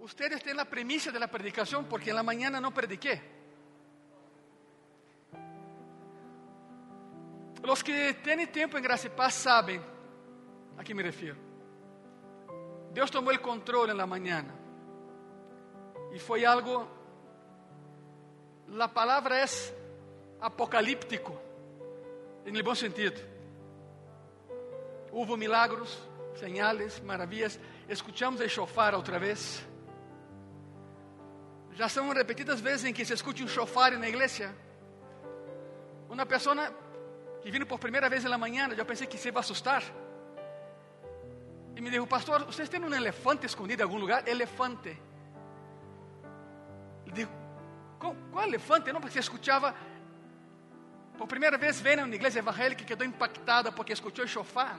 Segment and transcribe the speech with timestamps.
[0.00, 3.40] ustedes tienen la premisa de la predicación porque en la mañana no prediqué.
[7.62, 9.82] Los que tienen tiempo en Gracia y Paz saben
[10.78, 11.36] a qué me refiero.
[12.92, 14.54] Dios tomó el control en la mañana.
[16.12, 16.88] Y fue algo,
[18.68, 19.72] la palabra es
[20.40, 21.40] apocalíptico,
[22.44, 23.12] en el buen sentido.
[25.12, 26.02] Hubo milagros,
[26.34, 27.60] señales, maravillas.
[27.86, 29.64] Escuchamos el shofar otra vez.
[31.80, 34.54] Já são repetidas vezes em que se escute um shofar na igreja.
[36.10, 36.54] Uma pessoa
[37.40, 39.82] que vindo por primeira vez na manhã, eu pensei que se ia assustar.
[41.74, 44.28] E me disse, pastor, vocês têm um elefante escondido em algum lugar?
[44.28, 44.94] Elefante.
[47.06, 47.32] Eu digo,
[47.98, 48.92] qual, qual elefante?
[48.92, 49.74] Não, porque se escutava.
[51.16, 54.78] Por primeira vez, veio na igreja evangélica e quedou impactada porque escutou o shofar.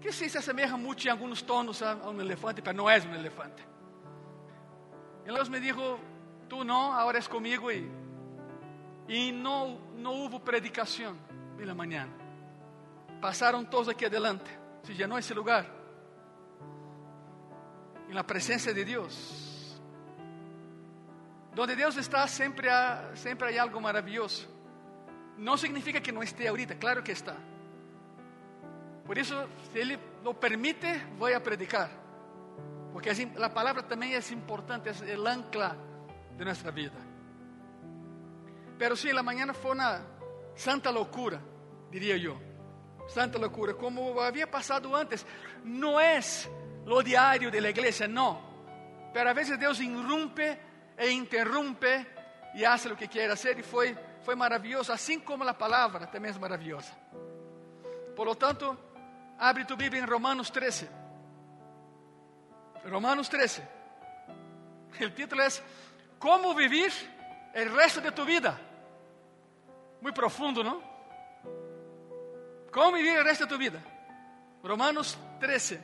[0.00, 2.98] Que se se assemelha muito em alguns tonos a, a um elefante, mas não é
[2.98, 3.77] um elefante.
[5.28, 5.78] E Deus me disse,
[6.48, 7.86] tu não, agora és comigo e,
[9.06, 11.18] e não, não houve predicação
[11.54, 12.08] pela manhã.
[13.20, 14.50] Passaram todos aqui adelante,
[14.84, 15.66] se llenou esse lugar.
[18.08, 19.78] Em la presença de Deus.
[21.54, 24.48] Donde Deus está, sempre há, sempre há algo maravilhoso.
[25.36, 27.36] Não significa que não esteja ahorita, claro que está.
[29.04, 29.34] Por isso,
[29.70, 32.07] se Ele lo permite, vou a predicar.
[32.98, 35.78] Porque a palavra também é importante, é o ancla
[36.36, 36.98] de nossa vida.
[38.76, 40.04] Pero sim, a manhã foi uma
[40.56, 41.40] santa loucura,
[41.92, 42.36] diria eu.
[43.06, 45.24] Santa loucura, como havia passado antes.
[45.62, 46.18] Não é
[46.86, 48.42] lo diário da igreja, não.
[49.12, 50.58] Pero a vezes Deus irrumpe
[50.98, 52.04] e interrumpe
[52.56, 56.32] e faz o que quer fazer, e foi, foi maravilhoso, assim como a palavra também
[56.32, 56.90] é maravilhosa.
[58.16, 58.76] Por lo tanto,
[59.38, 60.97] abre tu Bíblia em Romanos 13.
[62.84, 63.62] Romanos 13.
[65.00, 65.62] El título es
[66.18, 66.92] ¿Cómo vivir
[67.54, 68.58] el resto de tu vida?
[70.00, 70.82] Muy profundo, ¿no?
[72.70, 73.80] ¿Cómo vivir el resto de tu vida?
[74.62, 75.80] Romanos 13.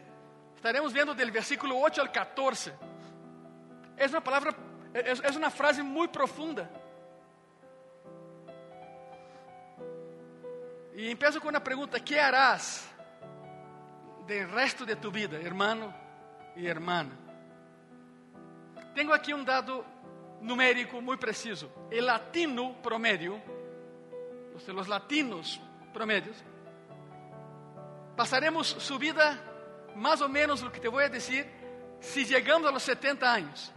[0.57, 2.73] Estaremos viendo del versículo 8 al 14.
[3.97, 4.55] Es una palabra,
[4.93, 6.69] es, es una frase muy profunda.
[10.97, 12.89] Y empiezo con una pregunta, ¿qué harás
[14.27, 16.04] del resto de tu vida, hermano
[16.57, 17.09] e irmã.
[18.95, 19.85] Tenho aqui um dado
[20.41, 21.71] numérico muito preciso.
[21.91, 23.41] O latino promédio,
[24.55, 25.61] os latinos
[25.93, 26.37] promédios,
[28.17, 29.39] passaremos sua vida
[29.97, 31.47] mais ou menos o que te vou dizer
[32.01, 33.73] se chegamos aos 70 anos.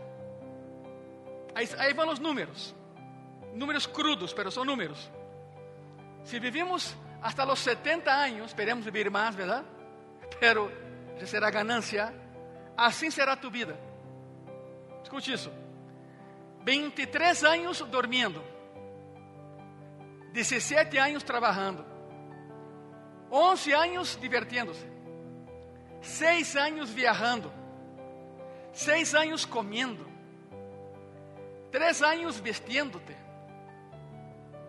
[1.55, 2.75] Aí, aí vão os números.
[3.53, 5.09] Números crudos, mas são números.
[6.23, 9.65] Se vivimos hasta los 70 anos, esperemos vivir mais, verdade?
[10.39, 10.71] Pero
[11.25, 12.13] será ganância
[12.77, 13.77] assim será tu vida.
[15.03, 15.51] Escute isso.
[16.63, 18.43] 23 anos dormindo,
[20.33, 21.85] 17 anos trabalhando,
[23.31, 24.85] 11 anos divertindo-se,
[26.01, 27.51] 6 anos viajando,
[28.73, 30.05] 6 anos comendo,
[31.71, 33.15] 3 anos vestindo-te,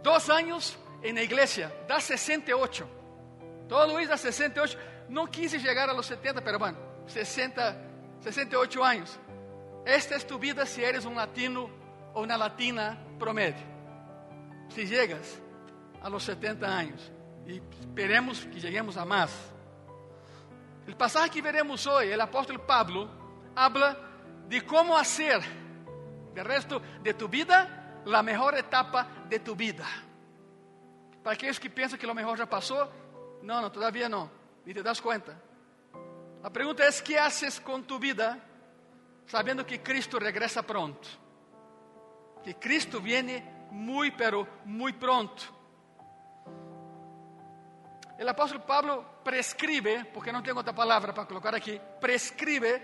[0.02, 0.78] 2 anos
[1.12, 2.88] na igreja, dá 68.
[3.68, 4.78] Todo isso dá 68.
[5.08, 7.87] Não quis chegar a los 70, pero bueno, 60
[8.20, 9.20] 68 anos.
[9.84, 11.70] Esta é tu vida se eres um latino
[12.14, 13.66] ou uma latina promédio.
[14.70, 15.40] Se chegas
[16.02, 17.12] a los 70 anos.
[17.46, 19.30] E esperemos que cheguemos a mais.
[20.86, 23.10] O pasaje que veremos hoje, o apóstolo Pablo
[23.54, 23.96] habla
[24.48, 25.40] de como fazer
[26.34, 29.84] de resto de tu vida a melhor etapa de tu vida.
[31.22, 32.88] Para aqueles que pensam que o melhor já passou,
[33.42, 34.30] não, não, todavia não.
[34.64, 35.47] E te das conta.
[36.42, 38.38] A pergunta é: que haces com tu vida,
[39.26, 41.08] sabendo que Cristo regressa pronto?
[42.42, 45.54] Que Cristo viene muito, pero muito pronto.
[48.20, 52.82] O apóstolo Pablo prescribe, porque não tenho outra palavra para colocar aqui, prescribe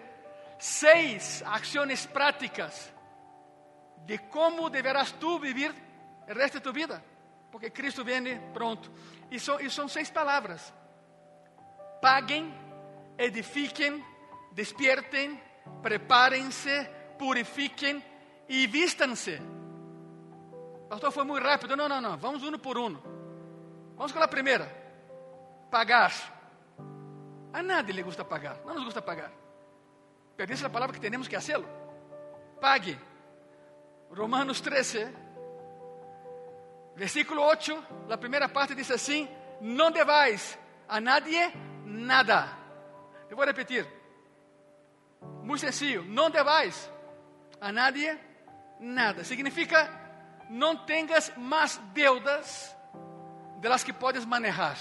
[0.58, 2.92] seis ações práticas
[4.06, 5.74] de como deverás tu vivir
[6.28, 7.02] o resto de tu vida,
[7.50, 8.90] porque Cristo viene pronto.
[9.30, 10.72] E são, seis palavras:
[12.00, 12.54] paguem
[13.18, 14.04] edifiquem,
[14.52, 15.40] despiertem,
[15.82, 16.88] prepárense,
[17.18, 18.02] purifiquem
[18.48, 19.40] e vistam-se.
[20.88, 21.76] Pastor, foi muito rápido.
[21.76, 22.16] Não, não, não.
[22.16, 22.96] Vamos um por um.
[23.96, 24.66] Vamos com a primeira.
[25.70, 26.12] Pagar.
[27.52, 28.60] A nadie lhe gusta pagar.
[28.64, 29.32] Não nos gusta pagar.
[30.36, 31.66] Pero é a palavra que temos que hacerlo.
[32.60, 32.98] Pague.
[34.10, 35.08] Romanos 13,
[36.94, 39.28] versículo 8, a primeira parte diz assim:
[39.60, 40.56] Não devais
[40.88, 41.52] a nadie
[41.84, 42.63] nada
[43.30, 43.86] eu vou repetir.
[45.42, 46.90] Muy sencillo, no debáis
[47.60, 48.18] a nadie
[48.78, 49.24] nada.
[49.24, 49.90] Significa,
[50.50, 52.76] não tengas mais deudas
[53.60, 54.76] de las que podes manejar.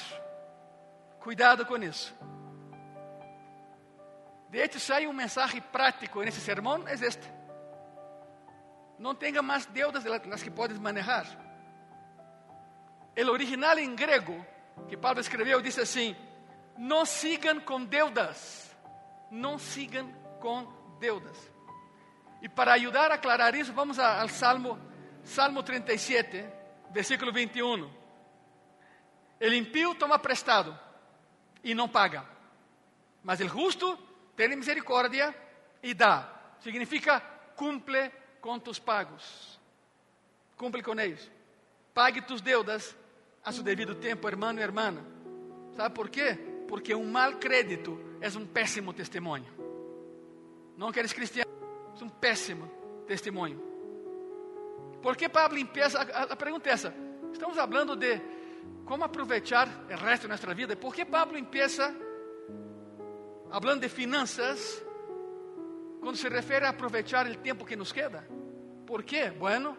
[1.19, 2.13] Cuidado com isso.
[4.49, 7.27] De hecho, se hay un mensaje práctico en ese sermón, es este.
[8.99, 11.25] No tenga más deudas de las que puedes manejar.
[13.15, 14.45] El original en griego
[14.87, 16.15] que Pablo escreveu dice así,
[16.77, 18.75] no sigan con deudas,
[19.31, 20.67] no sigan con
[20.99, 21.37] deudas.
[22.41, 24.77] Y para ayudar a aclarar eso, vamos a, al Salmo,
[25.23, 26.53] Salmo 37,
[26.93, 27.89] versículo 21.
[29.39, 30.79] El impío toma prestado
[31.61, 32.25] y no paga,
[33.23, 33.97] mas el justo
[34.35, 35.33] tiene misericordia
[35.81, 36.57] y da.
[36.59, 37.21] Significa
[37.55, 39.59] cumple com tus pagos.
[40.57, 41.29] Cumple com eles.
[41.93, 42.95] Pague tus deudas
[43.43, 45.01] a su devido tempo, hermano e hermana.
[45.75, 46.52] ¿Sabe por quê?
[46.73, 49.45] Porque um mal crédito é um péssimo testemunho.
[50.75, 51.51] Não queres cristiano?
[52.01, 52.67] É um péssimo
[53.05, 53.61] testemunho.
[54.99, 55.99] Por que Pablo empieza?
[55.99, 56.91] A, a pergunta é essa.
[57.31, 58.19] Estamos falando de
[58.85, 60.75] como aproveitar o resto de nossa vida.
[60.75, 61.95] Por que Pablo empieza
[63.51, 64.83] hablando de finanças
[66.01, 68.27] quando se refere a aproveitar o tempo que nos queda?
[68.87, 69.29] ¿Por quê?
[69.29, 69.77] Bueno,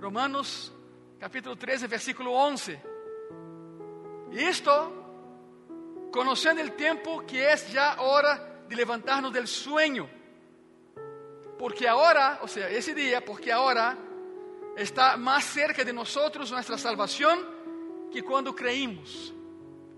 [0.00, 0.74] Romanos
[1.20, 2.82] capítulo 13, versículo 11.
[4.32, 5.05] Isto,
[6.16, 10.08] conhecendo o tempo que é já hora de levantarnos del sueño,
[11.58, 13.98] porque agora, ou seja, esse dia, porque agora
[14.78, 16.16] está mais cerca de nós
[16.50, 17.36] nossa salvação
[18.10, 19.34] que quando creímos.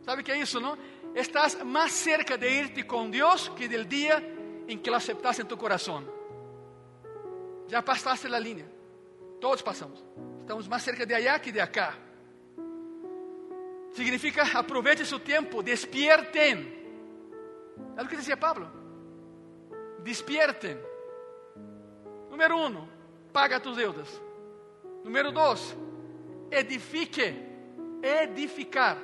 [0.03, 0.77] ¿Sabe que é isso, não?
[1.15, 4.19] Estás mais cerca de irte com Deus que del dia
[4.67, 6.03] em que lo aceptaste em tu coração.
[7.69, 8.69] Já passaste a linha.
[9.41, 10.05] Todos passamos.
[10.41, 12.08] Estamos mais cerca de allá que de acá.
[13.93, 16.79] Significa aproveite seu tempo, despierten.
[17.97, 18.71] É o que dizia Pablo.
[20.03, 20.79] Despierten.
[22.31, 22.89] Número um,
[23.33, 24.09] paga tus deudas.
[25.05, 25.77] Número dois,
[26.51, 27.47] edifique.
[28.03, 28.99] Edificar.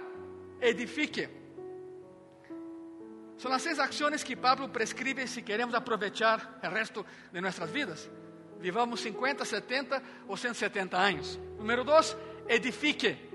[0.60, 1.28] Edifique.
[3.36, 8.10] São as seis ações que Pablo prescreve se queremos aproveitar o resto de nossas vidas.
[8.60, 11.38] Vivamos 50, 70 ou 170 anos.
[11.58, 12.16] Número 2,
[12.48, 13.33] edifique.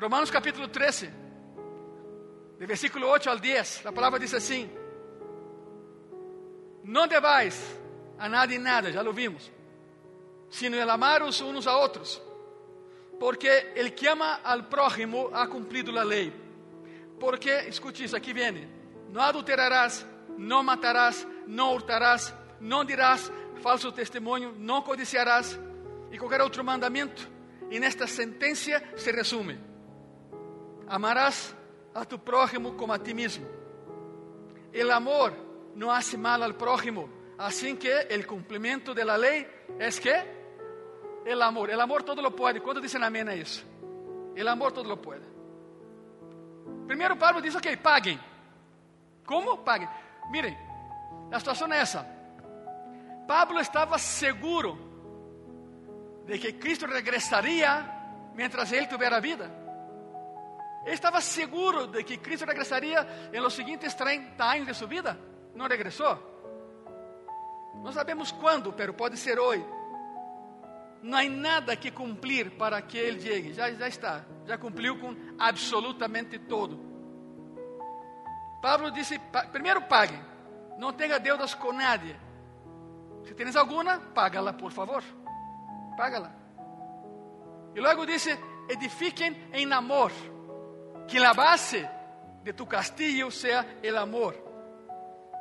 [0.00, 1.10] Romanos capítulo 13,
[2.56, 4.70] de versículo 8 ao 10, a palavra diz assim:
[6.84, 7.76] Não devais
[8.16, 9.50] a nadie nada, já lo vimos,
[10.48, 12.22] sino el amaros unos a outros,
[13.18, 16.32] porque el que ama al prójimo ha cumprido la lei.
[17.18, 18.68] Porque, escute isso, aqui vem:
[19.10, 20.06] não adulterarás,
[20.38, 25.58] não matarás, não hurtarás, não dirás falso testemunho, não codiciarás
[26.12, 27.28] e qualquer outro mandamento.
[27.68, 29.67] E nesta sentença se resume:
[30.88, 31.54] amarás
[31.94, 33.46] a tu prójimo como a ti mesmo.
[34.72, 35.32] El amor
[35.74, 37.08] não hace mal al prójimo,
[37.38, 39.46] assim que el cumprimento de la ley
[39.78, 40.14] es que
[41.24, 41.70] el amor.
[41.70, 42.60] El amor todo lo puede.
[42.60, 43.62] ¿Cuántos dicen amén a isso?
[44.34, 45.26] El amor todo lo puede.
[46.86, 48.18] Primeiro Pablo diz: ok, paguem.
[49.24, 49.62] Como?
[49.62, 49.88] Paguem.
[50.30, 50.56] Miren,
[51.32, 52.06] a situação é essa.
[53.26, 54.78] Pablo estava seguro
[56.26, 59.50] de que Cristo regressaria mientras ele tivera vida.
[60.84, 65.18] Ele estava seguro de que Cristo regressaria em los seguintes 30 anos de sua vida.
[65.54, 66.16] Não regressou.
[67.82, 69.64] Não sabemos quando, pero pode ser hoje.
[71.02, 73.52] Não há nada que cumprir para que ele chegue.
[73.52, 74.24] Já, já está.
[74.46, 76.78] Já cumpriu com absolutamente todo.
[78.60, 79.18] Pablo disse:
[79.52, 80.18] primeiro pague.
[80.78, 82.14] Não tenha deudas com nadie
[83.24, 85.02] Se tienes alguna, págala, por favor.
[85.96, 86.32] Págala.
[87.74, 88.30] E logo disse:
[88.68, 90.12] edifiquem em amor.
[91.08, 91.88] Que a base
[92.44, 94.36] de tu castillo seja o amor.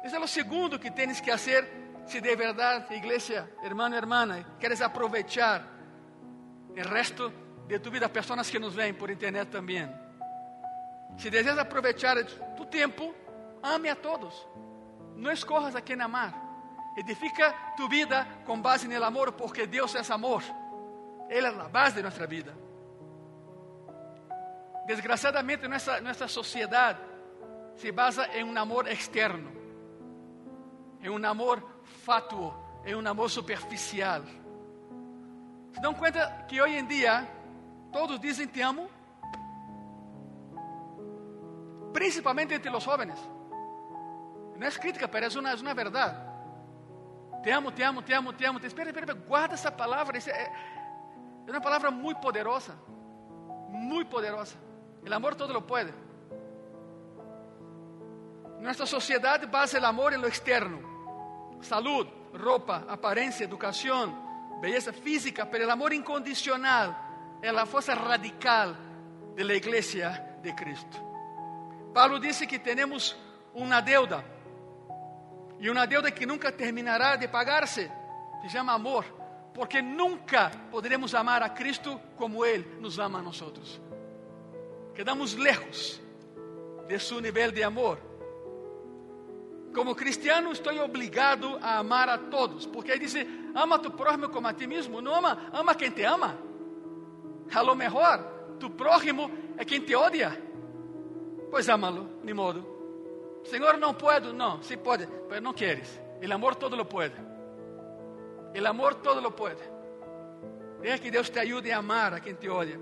[0.03, 4.81] Isso é o segundo que tens que fazer se de verdade, igreja, hermano, hermana, queres
[4.81, 5.67] aproveitar
[6.69, 7.33] o resto
[7.67, 9.89] de tu vida, pessoas que nos veem por internet também.
[11.17, 12.15] Se desejas aproveitar
[12.55, 13.13] tu tempo,
[13.61, 14.47] ame a todos.
[15.17, 16.33] Não escorras a quem amar.
[16.97, 20.41] Edifica tu vida com base no amor, porque Deus é amor.
[21.29, 22.55] Ele é a base de nossa vida.
[24.87, 26.99] Desgraciadamente, nossa, nossa sociedade
[27.75, 29.51] se basa em um amor externo,
[31.01, 32.53] em um amor fatuo,
[32.85, 34.23] em um amor superficial.
[35.73, 37.27] Se dão conta que hoje em dia
[37.91, 38.89] todos dizem te amo,
[41.91, 43.19] principalmente entre os jovens.
[44.57, 46.17] Não é crítica, é uma, é uma verdade.
[47.43, 48.59] Te amo, te amo, te amo, te amo.
[48.63, 50.17] Espera, espera, guarda essa palavra.
[50.17, 50.51] É,
[51.45, 52.73] é uma palavra muito poderosa.
[53.69, 54.66] Muito poderosa.
[55.09, 55.93] O amor todo lo pode.
[58.59, 60.79] Nuestra sociedad basa el amor en lo externo.
[61.61, 64.13] Salud, ropa, apariencia, educación,
[64.61, 66.95] belleza física, pero el amor incondicional
[67.41, 68.75] es la fuerza radical
[69.35, 70.97] de la iglesia de Cristo.
[71.93, 73.15] Pablo dice que tenemos
[73.53, 74.23] una deuda
[75.59, 77.91] y una deuda que nunca terminará de pagarse,
[78.41, 79.05] se llama amor,
[79.53, 83.81] porque nunca podremos amar a Cristo como Él nos ama a nosotros.
[84.97, 86.01] Quedamos lejos
[86.87, 87.99] de su nivel de amor.
[89.71, 93.13] Como cristiano estou obrigado a amar a todos, porque aí diz:
[93.53, 94.99] ama a tu prójimo como a ti mesmo.
[94.99, 96.35] Não ama, ama quem te ama.
[97.53, 100.35] A lo mejor, tu prójimo é quem te odia.
[101.51, 102.65] Pois amalo, ni modo.
[103.43, 104.33] Senhor, não puedo.
[104.33, 106.01] Não, sim pode, mas não queres.
[106.19, 107.13] El amor todo lo puede.
[108.51, 109.61] El amor todo lo puede.
[110.81, 112.79] Deja que Deus te ajude a amar a quem te odia.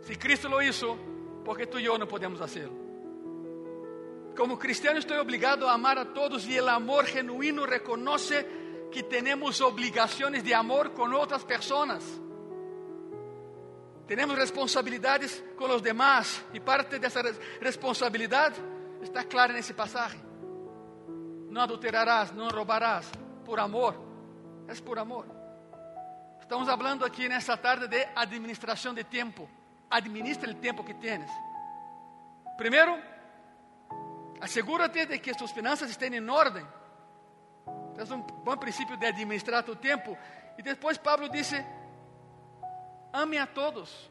[0.00, 0.98] Se Cristo lo hizo,
[1.48, 2.76] porque tu e eu não podemos hacerlo.
[4.36, 8.44] Como cristiano estou obrigado a amar a todos e o amor genuíno reconoce
[8.92, 12.04] que temos obrigações de amor com outras pessoas.
[14.06, 17.22] Temos responsabilidades com os demás e parte dessa
[17.62, 18.60] responsabilidade
[19.00, 20.20] está clara nesse passagem.
[21.48, 23.10] Não adulterarás, não roubarás,
[23.46, 23.94] por amor.
[24.68, 25.24] É por amor.
[26.42, 29.48] Estamos falando aqui nesta tarde de administração de tempo.
[29.90, 31.30] Administra o tempo que tens.
[32.56, 32.98] Primeiro,
[34.40, 36.66] Assegura-te de que suas finanças estejam em ordem.
[37.96, 40.16] É um bom princípio de administrar tu tempo.
[40.56, 41.64] E depois Pablo disse:
[43.12, 44.10] ame a todos.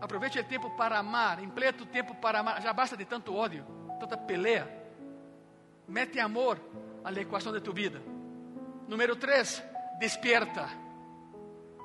[0.00, 1.42] Aproveite o tempo para amar.
[1.42, 2.60] Empleia o tempo para amar.
[2.60, 3.64] Já basta de tanto ódio,
[4.00, 4.68] tanta peleia.
[5.86, 6.60] Mete amor
[7.04, 8.02] à equação de tu vida.
[8.88, 9.62] Número 3,
[10.00, 10.68] despierta.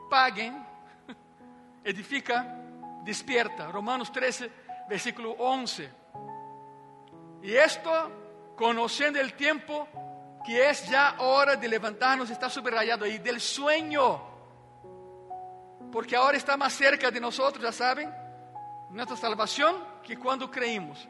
[0.10, 0.56] Paguem,
[1.86, 2.46] edifica,
[3.08, 3.72] despierta.
[3.72, 4.52] Romanos 13,
[4.90, 5.90] versículo 11.
[7.42, 9.88] Y esto, conociendo el tiempo,
[10.46, 14.22] que es ya hora de levantarnos, está subrayado ahí, del sueño.
[15.90, 18.14] Porque ahora está más cerca de nosotros, ya saben,
[18.90, 21.08] nuestra salvación que cuando creímos.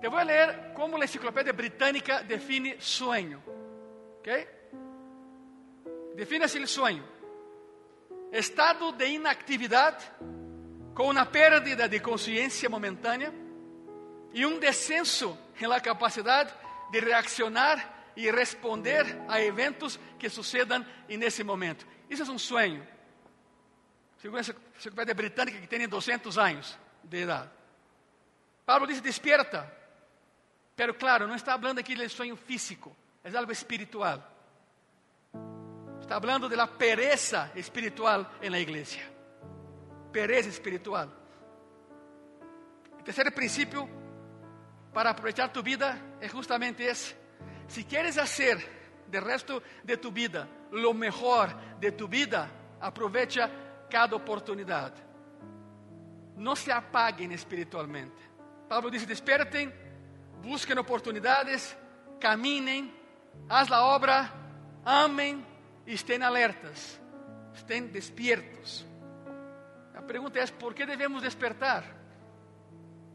[0.00, 3.42] Te voy a leer cómo la enciclopedia británica define sueño.
[4.20, 4.28] ¿Ok?
[6.14, 7.17] Define así el sueño.
[8.32, 9.98] Estado de inactividad
[10.94, 13.32] con una pérdida de conciencia momentánea
[14.32, 16.52] e um descenso na capacidade
[16.90, 21.86] de reaccionar e responder a eventos que sucedam nesse momento.
[22.10, 22.86] Isso é um sonho.
[24.20, 27.50] Segundo a Enciclopédia Britânica, que tem 200 anos de idade.
[28.66, 29.72] Pablo diz: despierta.
[30.74, 32.94] Pero claro, não está falando aqui de sonho físico,
[33.24, 34.37] é algo espiritual.
[36.08, 39.02] Está falando da pereza espiritual na igreja.
[40.10, 41.06] Pereza espiritual.
[42.98, 43.86] O terceiro princípio
[44.90, 47.14] para aprovechar tu vida es justamente ese.
[47.66, 48.56] Si quieres hacer
[49.06, 52.50] del resto de tu vida lo mejor de tu vida,
[52.80, 53.50] aprovecha
[53.90, 54.94] cada oportunidad.
[56.36, 58.22] No se apaguen espiritualmente.
[58.66, 59.74] Pablo dice, desperten,
[60.42, 61.76] busquen oportunidades,
[62.18, 62.94] caminen,
[63.50, 64.32] haz la obra,
[64.86, 65.47] amen
[65.94, 67.00] estén alertas,
[67.54, 68.86] estén despiertos.
[69.94, 71.84] La pregunta es, ¿por qué debemos despertar?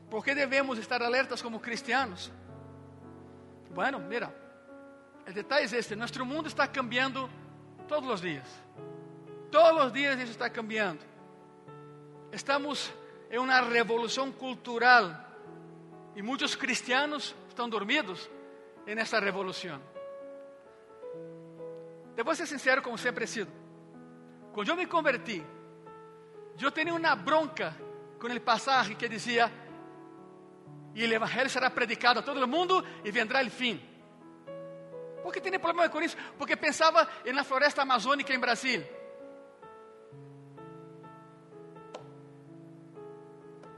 [0.09, 2.31] ¿Por qué debemos estar alertas como cristianos?
[3.73, 4.31] Bueno, mira,
[5.25, 7.29] el detalle es este, nuestro mundo está cambiando
[7.87, 8.47] todos los días.
[9.51, 11.03] Todos los días eso está cambiando.
[12.31, 12.91] Estamos
[13.29, 15.27] en una revolución cultural
[16.15, 18.29] y muchos cristianos están dormidos
[18.85, 19.92] en esta revolución.
[22.15, 23.47] Debo ser sincero como siempre he sido.
[24.53, 25.43] Cuando yo me convertí,
[26.57, 27.75] yo tenía una bronca
[28.19, 29.51] con el pasaje que decía,
[30.95, 33.81] e o evangelho será predicado a todo o mundo e vendrá o fim.
[35.23, 36.15] Por que tem problema com isso?
[36.37, 38.83] Porque pensava na floresta amazônica em Brasil.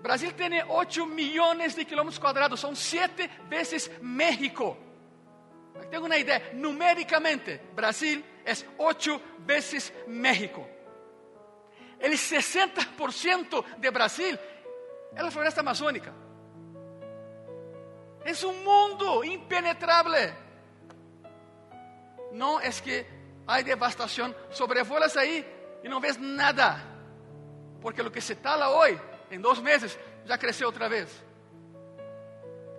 [0.01, 4.77] Brasil tem 8 milhões de quilômetros quadrados, são sete vezes México.
[5.89, 10.67] Tenho uma ideia, numericamente, Brasil é 8 vezes México.
[11.99, 14.37] El 60% de Brasil
[15.15, 16.13] é a floresta amazônica.
[18.25, 20.33] Es un mundo impenetrable.
[22.33, 23.05] No es que
[23.47, 25.45] hay devastación, sobrevuelas ahí
[25.83, 26.83] y no ves nada.
[27.81, 31.23] Porque lo que se tala hoy, en dos meses, ya creció otra vez.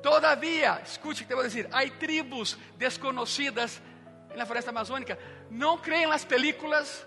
[0.06, 3.82] Todavía, escuche que te voy a decir, hay tribus desconocidas
[4.30, 5.18] en la floresta amazónica.
[5.50, 7.04] No creen en las películas,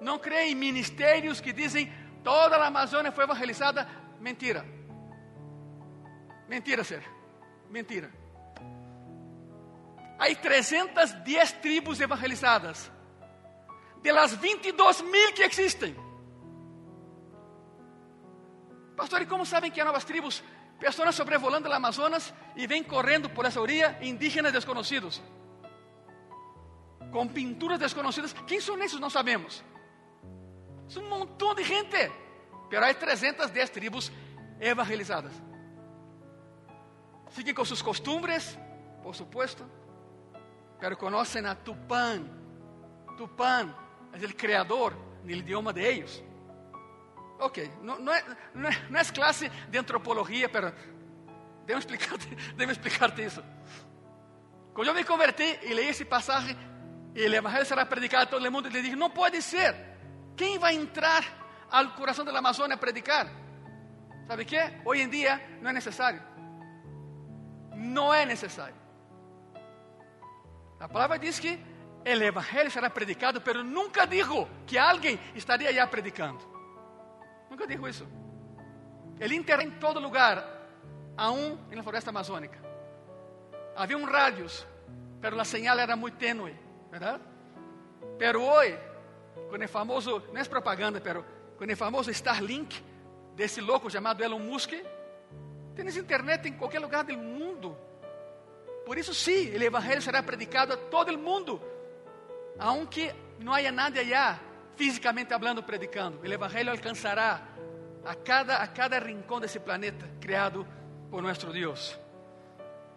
[0.00, 3.86] no creen en ministerios que dicen toda la Amazonia fue evangelizada.
[4.18, 4.64] Mentira.
[6.48, 7.02] Mentira, ser.
[7.68, 8.08] Mentira.
[10.18, 12.90] Hay 310 tribos evangelizadas.
[14.02, 15.94] De las 22 mil que existen.
[18.96, 20.42] Pastor, ¿y cómo saben que hay nuevas tribos?
[20.82, 25.22] Personas sobrevolando el Amazonas y ven corriendo por esa orilla indígenas desconocidos.
[27.12, 28.34] Con pinturas desconocidas.
[28.48, 29.00] ¿Quién son esos?
[29.00, 29.62] No sabemos.
[30.88, 32.10] Es un montón de gente.
[32.68, 34.10] Pero hay 310 tribus
[34.58, 35.32] evangelizadas.
[37.30, 38.58] Siguen con sus costumbres,
[39.04, 39.64] por supuesto.
[40.80, 42.28] Pero conocen a Tupán.
[43.16, 43.72] Tupán
[44.12, 46.24] es el creador del idioma de ellos.
[47.42, 48.24] Ok, não, não, é,
[49.68, 50.72] de antropologia, pero
[51.66, 53.42] déjame explicarte, déjame explicarte isso.
[54.72, 56.56] Quando eu me converti e leí esse passagem,
[57.16, 59.74] e o evangelho será predicado a todo mundo, ele disse: não pode ser.
[60.36, 61.24] Quem vai entrar
[61.68, 63.26] ao coração da Amazônia a predicar?
[64.28, 64.56] Sabe que?
[64.84, 66.22] Hoje em dia não é necessário.
[67.74, 68.76] Não é necessário.
[70.78, 71.58] A palavra diz que
[72.04, 76.51] o evangelho será predicado, pero nunca dijo que alguém estaria já predicando.
[77.52, 78.06] Nunca dijo isso.
[79.20, 80.42] Ele enterra em todo lugar,
[81.18, 82.58] aún na floresta amazônica.
[83.76, 84.66] Havia um radios,
[85.20, 86.58] pero a señal era muito tenue,
[86.90, 87.20] ¿verdad?
[88.18, 88.78] Pero hoje,
[89.50, 91.26] com o famoso, não é propaganda, pero
[91.58, 92.82] com o famoso Starlink
[93.36, 94.72] desse louco chamado Elon Musk,
[95.76, 97.76] tens internet em qualquer lugar do mundo.
[98.86, 101.60] Por isso, sim, o evangelho será predicado a todo o mundo,
[102.58, 104.40] aunque não haya nadie allá
[104.76, 106.20] fisicamente hablando, predicando.
[106.20, 107.40] O Evangelho alcançará
[108.04, 110.66] a cada, a cada rincão desse planeta criado
[111.10, 111.98] por nosso Deus.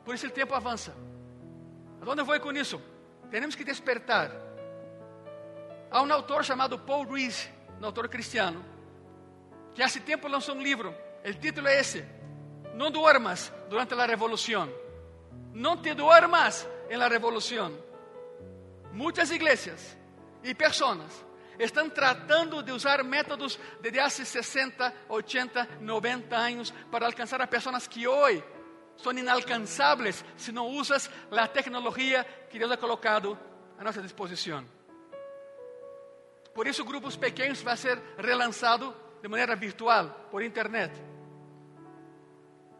[0.04, 0.96] Por isso o tempo avança.
[2.02, 2.82] Aonde vou com isso?
[3.32, 4.32] Temos que despertar.
[5.90, 7.50] Há um autor chamado Paul Ruiz,
[7.82, 8.64] um autor cristiano,
[9.74, 10.94] que há tempo lançou um livro.
[11.26, 12.06] O título é esse:
[12.76, 14.70] Não duermas durante a revolução.
[15.54, 17.74] Não te duermas em la revolução.
[18.92, 19.98] Muitas igrejas
[20.44, 21.25] e pessoas
[21.60, 27.88] estão tratando de usar métodos desde há 60, 80, 90 anos para alcançar a pessoas
[27.88, 28.44] que hoje
[28.98, 33.38] são inalcançáveis se não usas a tecnologia que Deus ha colocado
[33.78, 34.66] a nossa disposição.
[36.54, 40.94] Por isso, grupos pequenos vai ser relançado de maneira virtual, por internet.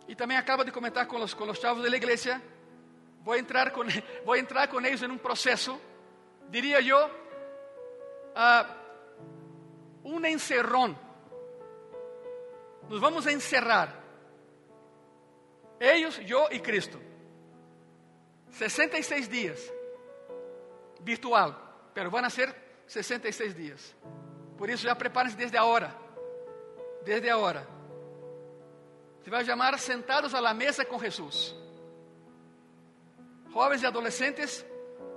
[0.08, 2.42] E também acabo de comentar com os, com os chavos da igreja,
[3.22, 3.82] vou entrar com,
[4.24, 5.80] vou entrar com eles em um processo,
[6.50, 7.10] diria eu,
[8.36, 10.98] uh, un encerrón.
[12.90, 14.04] Nos vamos a encerrar.
[15.80, 17.00] Ellos, yo y Cristo.
[18.52, 19.74] 66 días.
[21.02, 21.58] Virtual.
[21.94, 22.54] Pero van a ser
[22.88, 23.96] 66 días.
[24.58, 25.96] Por isso, já prepare-se desde agora.
[27.04, 27.68] Desde agora.
[29.24, 31.56] Se vai chamar sentados à mesa com Jesus.
[33.52, 34.66] Jovens e adolescentes,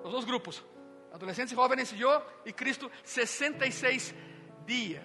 [0.03, 0.65] os dois grupos.
[1.13, 4.15] Adolescentes jóvenes, yo y Cristo, 66
[4.67, 5.05] días.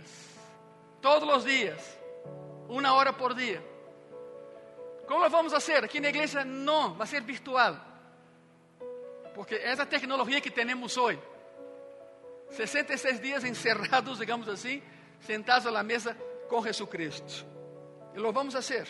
[1.02, 1.98] Todos los días.
[2.68, 3.62] Una hora por día.
[5.08, 5.84] ¿Cómo lo vamos a hacer?
[5.84, 7.82] Aquí en la iglesia no, va a ser virtual.
[9.36, 11.20] Porque esa tecnología que tenemos hoy,
[12.52, 14.82] 66 días encerrados, digamos así,
[15.20, 16.16] sentados a la mesa
[16.50, 17.34] con Jesucristo.
[18.16, 18.88] Y lo vamos a hacer.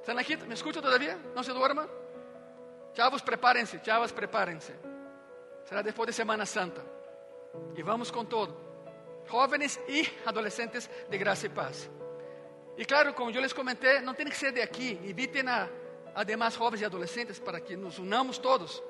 [0.00, 0.36] ¿Están aquí?
[0.36, 1.18] ¿Me escuchan todavía?
[1.34, 1.88] ¿No se duerman?
[2.94, 4.95] Chavos, prepárense, chavas, prepárense.
[5.66, 6.84] Será depois de Semana Santa.
[7.74, 8.56] E vamos com todo.
[9.28, 11.90] Jovens e adolescentes de graça e paz.
[12.76, 14.92] E claro, como eu les comentei, não tem que ser de aqui.
[15.02, 15.68] Invitem a,
[16.14, 18.80] a jovens e adolescentes para que nos unamos todos.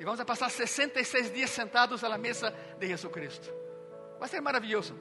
[0.00, 3.48] E vamos a passar 66 dias sentados à mesa de Jesucristo.
[4.18, 4.98] Vai ser maravilhoso.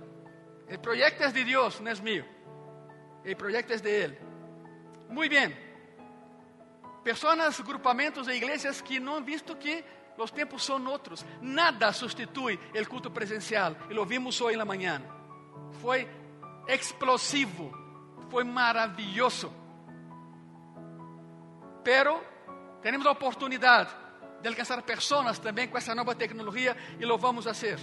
[0.72, 2.24] O projeto é de Deus, não é meu.
[3.26, 4.20] O projeto é de Ele.
[5.10, 5.58] Muito bem.
[7.04, 9.84] Pessoas, grupamentos e igrejas que não han visto que
[10.18, 11.26] Los tempos são outros.
[11.42, 13.76] Nada substitui o culto presencial.
[13.90, 15.02] E lo vimos hoje na manhã.
[15.82, 16.08] Foi
[16.68, 17.72] explosivo.
[18.30, 19.52] Foi maravilhoso.
[21.84, 22.24] Pero
[22.82, 23.90] temos a oportunidade
[24.42, 27.80] de alcançar pessoas também com essa nova tecnologia e lo vamos fazer.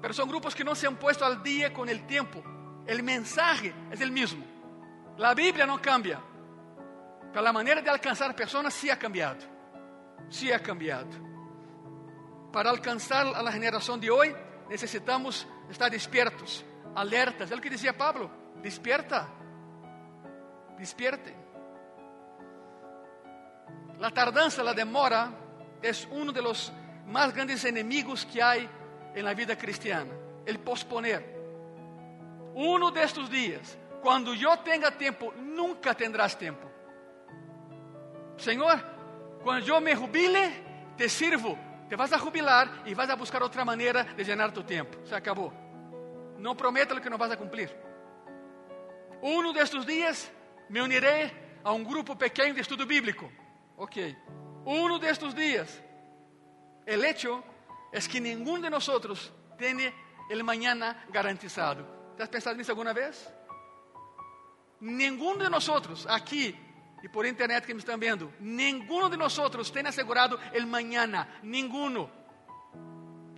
[0.00, 2.44] Pero são grupos que não se han puesto al dia com o tempo.
[2.86, 4.44] O mensaje é o mesmo.
[5.18, 6.20] A Bíblia não cambia.
[7.32, 9.53] Pero a maneira de alcançar pessoas sí ha cambiado.
[10.30, 11.10] Sí ha cambiado.
[12.52, 14.34] Para alcançar a geração de hoje,
[14.68, 17.50] necessitamos estar despiertos, alertas.
[17.50, 18.30] É o que dizia Pablo:
[18.62, 19.28] despierta,
[20.78, 21.34] despierte.
[23.98, 25.32] La tardança, la demora,
[25.82, 26.72] é um dos
[27.06, 28.54] mais grandes enemigos que há
[29.14, 30.12] la vida cristiana.
[30.46, 31.32] El posponer.
[32.54, 36.70] Uno de estos dias, Quando eu tenha tempo, nunca tendrás tempo.
[38.36, 38.78] Senhor,
[39.44, 40.50] quando eu me jubile,
[40.96, 41.56] te sirvo.
[41.88, 45.06] Te vas a jubilar e vas a buscar outra maneira de llenar tu tempo.
[45.06, 45.52] Se acabou.
[46.38, 47.70] Não prometa o que não vas a cumprir.
[49.22, 50.32] Um destes dias
[50.68, 51.30] me unirei
[51.62, 53.30] a um grupo pequeno de estudo bíblico.
[53.76, 54.16] Ok.
[54.64, 55.82] Um destes dias.
[56.86, 57.44] El hecho
[57.92, 58.88] es que nenhum de nós
[59.58, 59.92] tem
[60.30, 61.86] el mañana garantizado.
[62.16, 63.30] ¿Te has pensado nisso alguma vez?
[64.80, 65.68] Nenhum de nós
[66.08, 66.58] aqui
[67.04, 69.38] e por internet que me estão vendo, nenhum de nós
[69.70, 72.10] tem assegurado el mañana, ninguno.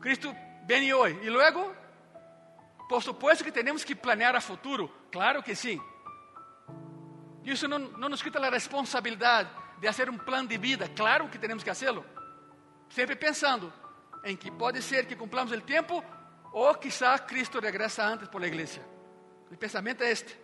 [0.00, 0.33] Cristo
[0.68, 1.18] vem hoje.
[1.24, 1.74] E luego,
[2.88, 5.81] por supuesto que temos que planear a futuro, claro que sim.
[7.44, 9.50] Isso não, nos quita a responsabilidade
[9.81, 12.07] de fazer um plano de vida, claro que temos que fazê-lo.
[12.88, 13.72] Sempre pensando
[14.22, 16.05] em que pode ser que cumplamos o tempo
[16.52, 18.81] ou quizá Cristo regresa antes por la igreja.
[19.50, 20.38] O pensamento é este.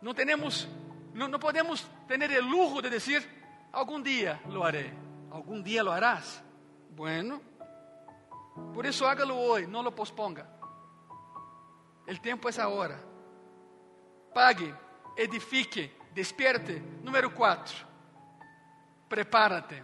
[0.00, 0.68] Não temos
[1.14, 3.28] não, não podemos ter o lujo de dizer:
[3.72, 4.92] algum dia lo haré.
[5.30, 6.42] Algum dia lo harás.
[6.90, 7.40] Bueno,
[8.74, 10.46] por isso hágalo hoje, não lo posponga.
[12.06, 12.98] O tempo é agora.
[14.34, 14.74] Pague,
[15.16, 16.82] edifique, despierte.
[17.02, 17.86] Número 4.
[19.08, 19.82] Prepárate.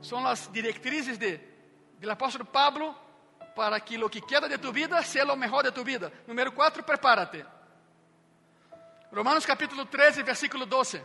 [0.00, 1.38] São as diretrizes de,
[1.98, 2.94] do apóstolo Pablo
[3.54, 6.10] para que lo que queda de tu vida seja o melhor de tu vida.
[6.26, 7.44] Número 4, prepárate.
[9.12, 11.04] Romanos capítulo 13, versículo 12.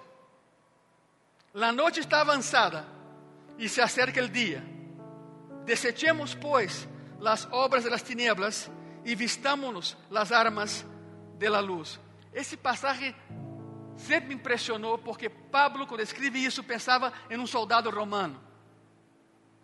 [1.53, 2.85] La noche está avançada
[3.57, 4.63] e se acerca el día.
[5.65, 6.87] Desechemos, pues,
[7.19, 8.69] las obras de las tinieblas
[9.03, 10.85] e vistámonos las armas
[11.39, 11.99] de la luz.
[12.31, 13.15] Esse passagem
[13.97, 18.39] sempre me impressionou porque Pablo, quando escreve isso, pensava em um soldado romano.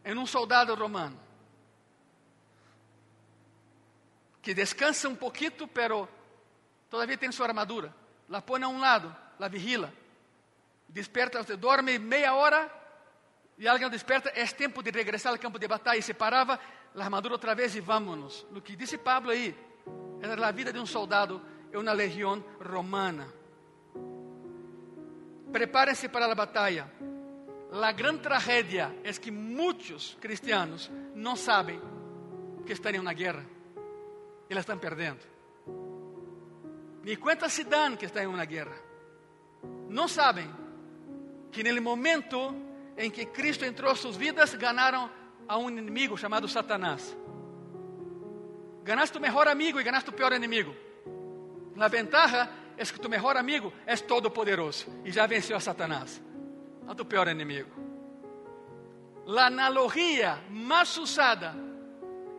[0.04, 1.20] Em um soldado romano.
[4.42, 6.10] Que descansa um pouquinho, pero
[6.90, 8.01] todavia tem sua armadura
[8.32, 9.92] la pone a um lado, la vigila.
[10.88, 12.72] Desperta, você dorme meia hora
[13.58, 16.00] e alguém desperta, é tempo de regressar ao campo de batalha.
[16.00, 16.58] E se parava,
[16.96, 18.46] a armadura outra vez e vámonos.
[18.56, 19.54] O que disse Pablo aí,
[20.22, 21.42] era a vida de um soldado
[21.74, 23.28] em uma legião romana.
[25.52, 26.90] Prepárense para a batalha.
[27.70, 31.82] A grande tragédia é que muitos cristianos não sabem
[32.66, 33.46] que estão em uma guerra
[34.50, 35.31] e la estão perdendo.
[37.04, 38.76] Ni cuenta se dan que están en una guerra.
[39.90, 40.52] No saben
[41.52, 42.54] que en el momento
[42.96, 45.10] en que Cristo entró a sus vidas, ganaron
[45.48, 47.16] a un enemigo llamado Satanás.
[48.84, 50.74] Ganaste tu mejor amigo y ganaste tu peor enemigo.
[51.76, 56.22] La ventaja es que tu mejor amigo es todopoderoso y ya venció a Satanás,
[56.88, 57.70] a tu peor enemigo.
[59.28, 61.56] La analogía más usada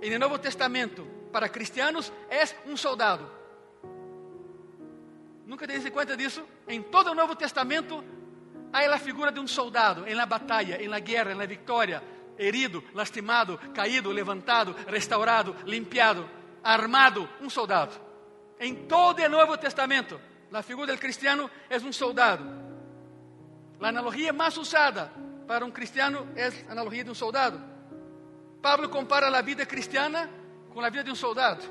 [0.03, 3.42] el Nuevo Testamento para cristianos es un soldado.
[5.53, 6.43] Nunca diste conta disso?
[6.67, 8.03] Em todo o Novo Testamento,
[8.73, 12.03] há a figura de um soldado em la batalha, em la guerra, em la vitória,
[12.38, 16.27] herido, lastimado, caído, levantado, restaurado, limpiado,
[16.65, 17.93] armado, um soldado.
[18.59, 20.19] Em todo o Novo Testamento,
[20.51, 22.45] a figura do cristiano é um soldado.
[23.79, 25.12] A analogia mais usada
[25.47, 27.62] para um cristiano é a analogia de um soldado.
[28.62, 30.31] Pablo compara a vida cristiana
[30.71, 31.62] com a vida de um soldado.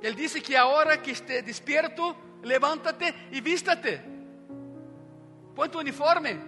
[0.00, 4.02] Ele disse que a hora que esteja despierto, levántate y vístate.
[5.54, 6.38] Põe tu uniforme,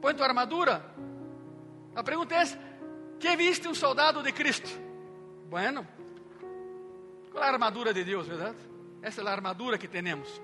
[0.00, 0.82] põe tu armadura.
[1.94, 2.44] A pergunta é:
[3.18, 4.68] que viste um soldado de Cristo?
[5.48, 5.86] Bueno,
[7.30, 8.58] qual a armadura de Deus, verdade?
[9.02, 10.40] Essa é a armadura que temos.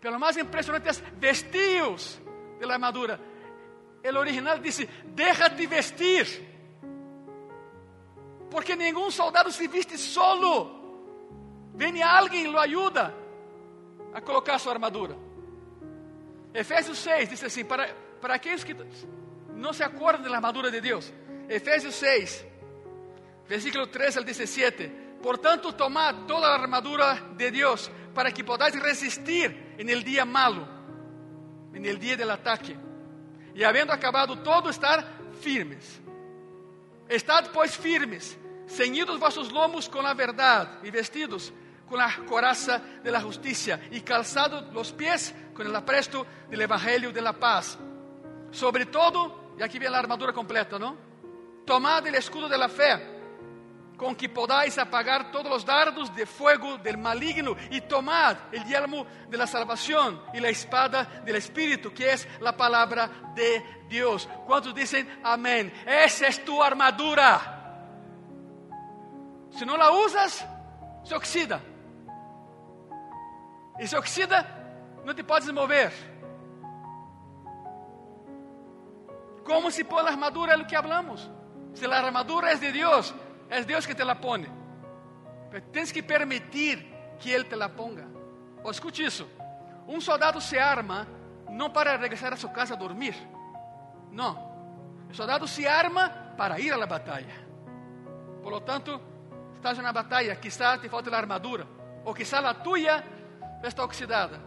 [0.00, 2.20] Pelo mais impressionante é vestidos
[2.58, 3.20] de la armadura.
[4.04, 6.56] O original disse: déjate vestir.
[8.48, 10.74] Porque nenhum soldado se viste solo.
[11.74, 13.25] Vem alguém e lo ajuda
[14.16, 15.14] a colocar sua armadura.
[16.54, 18.74] Efésios 6 diz assim: para, para aqueles que
[19.54, 21.12] não se acordam da armadura de Deus.
[21.50, 22.46] Efésios 6,
[23.46, 24.88] versículo 13 al 17.
[25.22, 30.66] Portanto, tomad toda a armadura de Deus para que podáis resistir en el día malo,
[31.74, 32.74] en el día del ataque.
[33.54, 35.06] E havendo acabado todo, estar
[35.42, 36.00] firmes.
[37.06, 41.52] Estad, pois, firmes, ceñidos vossos lomos com a verdade e vestidos
[41.88, 47.12] con la coraza de la justicia y calzado los pies con el apresto del Evangelio
[47.12, 47.78] de la paz.
[48.50, 50.96] Sobre todo, y aquí viene la armadura completa, ¿no?
[51.64, 53.14] Tomad el escudo de la fe,
[53.96, 59.06] con que podáis apagar todos los dardos de fuego del maligno, y tomad el yelmo
[59.28, 64.28] de la salvación y la espada del Espíritu, que es la palabra de Dios.
[64.46, 65.72] ¿Cuántos dicen amén?
[65.86, 67.54] Esa es tu armadura.
[69.50, 70.46] Si no la usas,
[71.02, 71.60] se oxida.
[73.78, 74.46] Y se oxida,
[75.04, 75.92] no te puedes mover.
[79.44, 81.30] Como se pone la armadura es lo que hablamos.
[81.74, 83.14] Si la armadura es de Dios,
[83.48, 84.48] es Dios que te la pone.
[85.50, 88.04] Pero tienes que permitir que Él te la ponga.
[88.64, 89.28] O escute isso:
[89.86, 91.06] um soldado se arma
[91.48, 93.14] não para regressar a sua casa a dormir.
[94.10, 94.34] Não.
[95.08, 97.46] O soldado se arma para ir à batalha.
[98.42, 99.00] Por lo tanto,
[99.54, 101.66] estás na batalha, quizá te falta a armadura,
[102.04, 103.02] ou quizá a tua
[103.62, 104.40] está oxidada.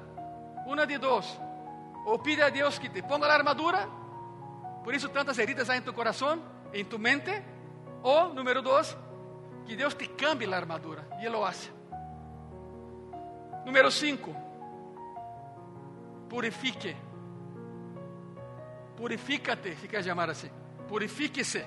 [0.65, 1.39] Uma de dois.
[2.05, 3.87] Ou pide a Deus que te ponga a armadura,
[4.83, 6.41] por isso tantas heridas há em tu coração,
[6.73, 7.43] em tu mente.
[8.01, 8.97] Ou, número dois,
[9.65, 11.07] que Deus te cambie a armadura.
[11.19, 11.69] E Ele lo hace.
[13.65, 14.35] Número 5.
[16.29, 16.95] Purifique.
[18.95, 20.49] Purifícate, se quer chamar assim.
[20.87, 21.63] Purifique-se.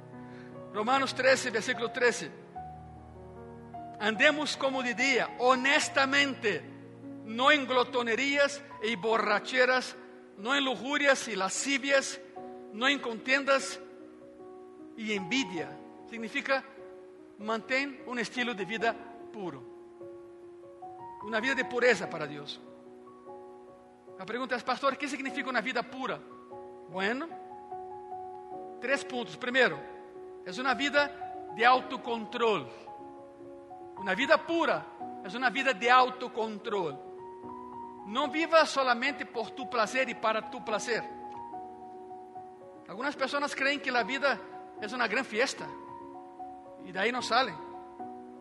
[0.74, 2.30] Romanos 13, versículo 13.
[4.00, 6.71] Andemos como de dia, honestamente,
[7.24, 9.96] não em glotonerias e borracheras,
[10.36, 12.20] não em lujurias e lascivias,
[12.72, 13.80] não em contendas
[14.96, 15.68] e envidia.
[16.08, 16.64] Significa
[17.38, 18.94] mantém um estilo de vida
[19.32, 19.64] puro.
[21.22, 22.60] Uma vida de pureza para Deus.
[24.18, 26.20] A pergunta é, pastor, o que significa uma vida pura?
[26.90, 27.28] Bueno,
[28.80, 29.36] três pontos.
[29.36, 29.78] Primeiro,
[30.44, 31.10] é uma vida
[31.54, 32.66] de autocontrole.
[33.96, 34.84] Uma vida pura
[35.24, 37.11] é uma vida de autocontrole.
[38.06, 41.02] Não viva solamente por tu placer e para tu placer.
[42.88, 44.40] Algumas pessoas creem que a vida
[44.80, 45.66] é uma grande fiesta
[46.84, 47.56] e daí não saem.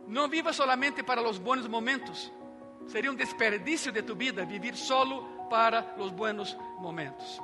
[0.08, 2.32] Não viva solamente para os bons momentos.
[2.88, 7.40] Seria um desperdício de tu vida vivir solo para os buenos momentos.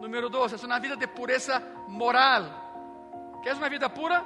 [0.00, 3.40] Número dois, é uma vida de pureza moral.
[3.42, 4.22] ¿Qué es uma vida pura?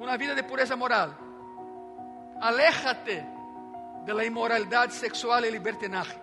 [0.00, 1.14] Uma vida de pureza moral.
[2.40, 3.37] Aléjate
[4.08, 6.18] de la inmoralidad sexual y libertinaje.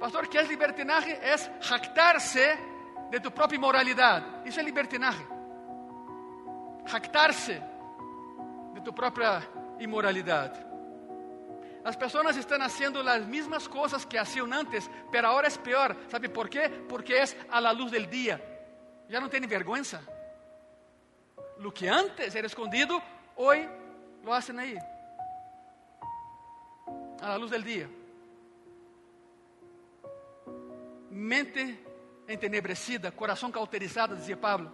[0.00, 1.20] Pastor, ¿qué es libertinaje?
[1.22, 2.58] Es jactarse
[3.10, 4.46] de tu propia moralidad.
[4.46, 5.22] Isso é libertinaje.
[6.86, 7.62] Jactarse
[8.72, 9.46] de tu própria
[9.78, 10.58] imoralidade.
[11.84, 15.94] As pessoas estão fazendo as mesmas coisas que faziam antes, mas agora é pior.
[16.08, 16.70] ¿Sabe por quê?
[16.88, 18.40] Porque é a la luz del dia.
[19.06, 20.00] Já não tem vergonha.
[21.58, 23.02] Lo que antes era escondido,
[23.36, 23.68] hoje
[24.24, 24.78] lo hacen aí.
[27.20, 27.88] A la luz del dia.
[31.10, 31.78] Mente
[32.26, 34.70] entenebrecida, coração cauterizado, dizia Pablo.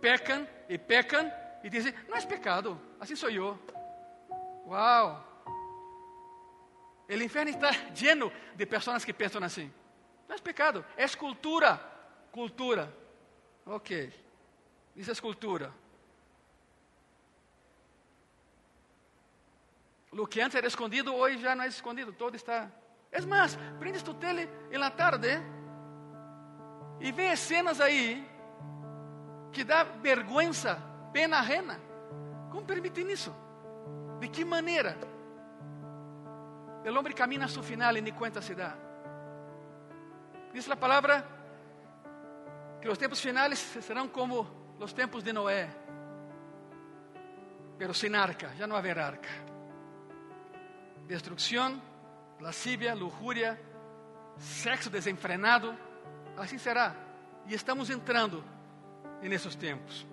[0.00, 1.30] Pecam e pecam
[1.62, 3.58] e dizem: Não é pecado, assim sou eu.
[4.66, 5.24] Uau!
[7.08, 9.72] O inferno está lleno de pessoas que pensam assim.
[10.28, 11.80] Não é pecado, é cultura.
[12.30, 12.94] Cultura.
[13.64, 14.12] Ok.
[14.94, 15.72] Isso é cultura.
[20.18, 22.12] O que antes era escondido, hoje já não é escondido.
[22.12, 22.70] Todo está.
[23.10, 25.28] É mais, prendes tu tele em la tarde
[27.00, 28.28] e vê cenas aí
[29.52, 30.76] que dá vergonha,
[31.12, 31.80] pena ajena.
[32.50, 33.34] Como permitem isso?
[34.20, 34.96] De que maneira?
[36.84, 38.76] El hombre camina a su final y ni cuenta se da.
[40.52, 41.24] Dice la palabra
[42.80, 45.68] que los tiempos finales serán como los tiempos de Noé,
[47.78, 49.28] pero sin arca, va a haber arca.
[51.08, 51.80] Destrucción,
[52.38, 53.58] lascivia, lujuria,
[54.36, 55.74] sexo desenfrenado,
[56.36, 56.94] assim será.
[57.46, 58.44] E estamos entrando
[59.22, 60.06] nesses tempos.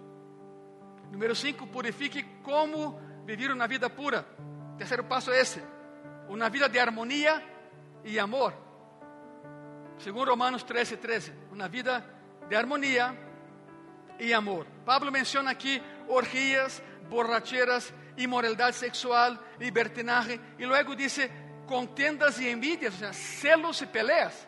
[1.12, 4.26] Número 5, purifique como vivir uma vida pura.
[4.78, 5.62] Terceiro passo é esse
[6.28, 7.44] uma vida de harmonia
[8.04, 8.54] e amor.
[10.00, 12.04] Segundo Romanos 13, 13, uma vida
[12.48, 13.16] de harmonia
[14.20, 14.66] e amor.
[14.86, 21.18] Pablo menciona aqui orgias, borracheras, imoralidade sexual, libertinaje, e logo diz
[21.66, 24.48] contendas e envidias, ou seja, celos e peleas.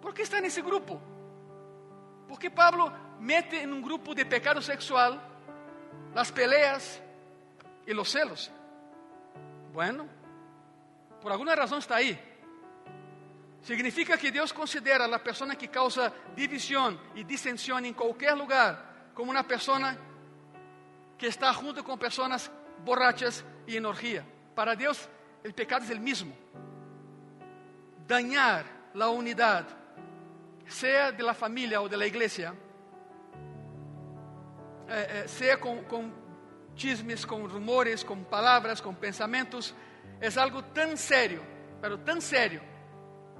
[0.00, 1.00] Por que está nesse grupo?
[2.26, 5.20] Porque Pablo mete em um grupo de pecado sexual
[6.14, 7.00] as peleas
[7.86, 8.50] e os celos.
[9.72, 10.08] Bueno,
[11.20, 12.18] por alguma razão está aí.
[13.62, 19.32] Significa que Deus considera a pessoa que causa divisão e dissensão em qualquer lugar como
[19.32, 19.96] uma pessoa
[21.16, 22.50] que está junto com pessoas
[22.84, 24.26] borrachas e energia.
[24.54, 25.08] Para Deus,
[25.44, 26.36] o pecado é o mesmo.
[28.06, 28.64] Dañar
[28.98, 29.68] a unidade,
[30.66, 32.54] seja de la família ou de la igreja,
[34.88, 35.28] eh, eh,
[36.74, 39.74] chismes, com rumores, com palavras, com pensamentos,
[40.20, 41.44] é algo tão sério,
[41.80, 42.62] pero tão sério,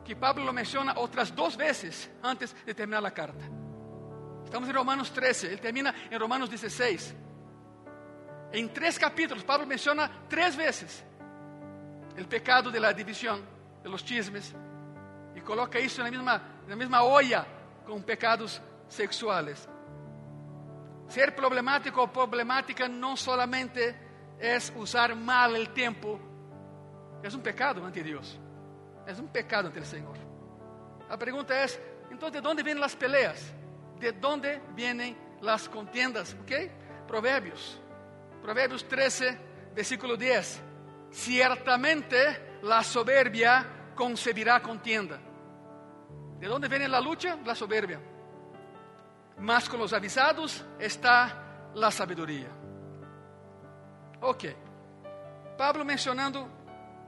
[0.04, 3.44] que Pablo lo menciona outras duas vezes antes de terminar a carta.
[4.44, 7.14] Estamos em Romanos 13, ele termina em Romanos 16.
[8.52, 11.04] Em três capítulos, Pablo menciona três vezes
[12.16, 13.40] el pecado de la división,
[13.82, 14.54] de los chismes,
[15.34, 17.46] y coloca eso en la misma, en la misma olla
[17.86, 19.68] con pecados sexuales.
[21.08, 23.96] Ser problemático o problemática no solamente
[24.38, 26.18] es usar mal el tiempo,
[27.22, 28.38] es un pecado ante Dios,
[29.06, 30.16] es un pecado ante el Señor.
[31.08, 31.80] La pregunta es,
[32.10, 33.52] entonces, ¿de dónde vienen las peleas?
[34.00, 36.36] ¿De dónde vienen las contiendas?
[36.42, 37.06] ¿Ok?
[37.06, 37.80] Proverbios.
[38.42, 39.38] Proverbios 13,
[39.74, 40.62] versículo 10.
[41.10, 45.18] Ciertamente la soberbia concebirá contienda.
[46.38, 47.36] ¿De dónde viene la lucha?
[47.44, 48.00] La soberbia.
[49.38, 52.48] Mas con los avisados está la sabiduría.
[54.20, 54.44] Ok.
[55.56, 56.48] Pablo mencionando,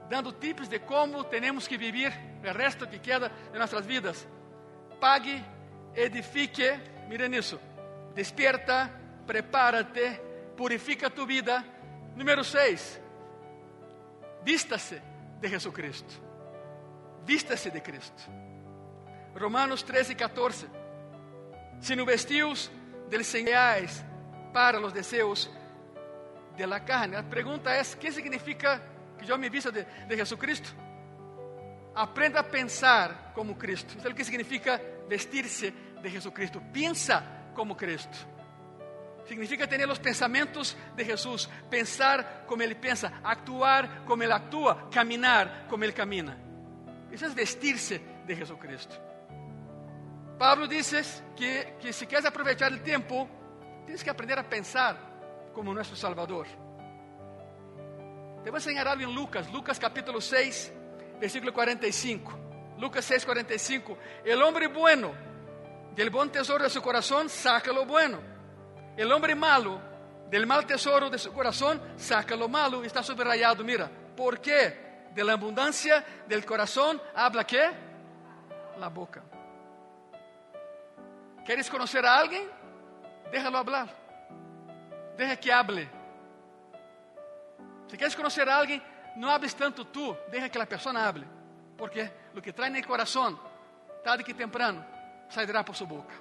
[0.09, 2.11] dando tips de cómo tenemos que vivir
[2.43, 4.27] el resto que queda de nuestras vidas.
[4.99, 5.43] Pague,
[5.95, 7.59] edifique, miren eso.
[8.13, 8.89] Despierta,
[9.25, 10.30] prepárate,
[10.61, 11.65] purifica tu vida.
[12.15, 13.01] Número 6.
[14.43, 15.01] Vístase
[15.39, 16.13] de Jesucristo.
[17.25, 18.21] Vístase de Cristo.
[19.33, 20.67] Romanos 13 e 14.
[21.79, 22.69] Se no vestíos
[23.09, 24.05] del señais
[24.53, 25.49] para los deseos
[26.55, 27.17] de la carne.
[27.17, 28.79] A pergunta é: que significa
[29.17, 30.75] que eu me vista de, de Jesucristo?
[31.95, 33.97] Aprenda a pensar como Cristo.
[33.97, 36.61] Isso é o que significa vestir-se de Jesucristo.
[36.71, 37.23] Pensa
[37.55, 38.30] como Cristo.
[39.27, 45.67] Significa ter os pensamentos de Jesus, pensar como Ele pensa, actuar como Ele atua, caminhar
[45.69, 46.37] como Ele camina.
[47.11, 48.99] Isso é vestir-se de Jesucristo.
[50.37, 53.29] Pablo diz que, que se queres aproveitar o tempo,
[53.85, 54.97] tens que aprender a pensar
[55.53, 56.47] como nosso Salvador.
[58.43, 60.73] Te vou ensinar algo em Lucas, Lucas capítulo 6,
[61.19, 62.39] versículo 45.
[62.79, 63.97] Lucas 6, 45.
[64.25, 65.13] El hombre bueno,
[65.93, 68.30] del buen tesoro de su corazón, saca lo bueno.
[68.97, 69.79] El hombre malo,
[70.29, 72.83] del mal tesoro de su corazón, saca lo malo.
[72.83, 73.89] Está subrayado, mira.
[74.15, 75.09] ¿Por qué?
[75.13, 77.69] De la abundancia del corazón habla qué?
[78.79, 79.21] La boca.
[81.45, 82.49] ¿Quieres conocer a alguien?
[83.31, 83.89] Déjalo hablar.
[85.17, 85.89] Deja que hable.
[87.87, 88.81] Si quieres conocer a alguien,
[89.17, 91.25] no hables tanto tú, deja que la persona hable.
[91.77, 93.37] Porque lo que trae en el corazón,
[94.03, 94.85] tarde que temprano,
[95.29, 96.13] saldrá por su boca.